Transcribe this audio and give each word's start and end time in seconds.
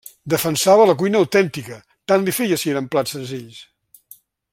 Defensava 0.33 0.87
la 0.91 0.95
cuina 1.01 1.19
autèntica, 1.19 1.77
tant 2.13 2.25
li 2.29 2.35
feia 2.39 2.59
si 2.63 2.73
eren 2.75 2.89
plats 2.95 3.17
senzills. 3.17 3.61